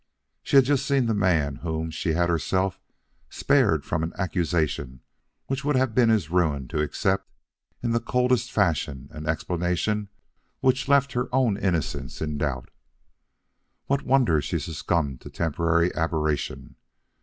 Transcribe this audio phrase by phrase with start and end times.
[0.41, 2.79] She had just seen the man whom she had herself
[3.29, 5.01] spared from an accusation
[5.45, 7.31] which would have been his ruin accept
[7.83, 10.09] in the coldest fashion an explanation
[10.59, 12.71] which left her own innocence in doubt.
[13.85, 16.77] What wonder she succumbed to temporary aberration!